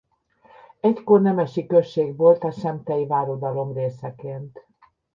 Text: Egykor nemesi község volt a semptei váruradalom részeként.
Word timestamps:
Egykor 0.79 1.21
nemesi 1.21 1.65
község 1.65 2.15
volt 2.15 2.43
a 2.43 2.51
semptei 2.51 3.05
váruradalom 3.07 3.73
részeként. 3.73 4.59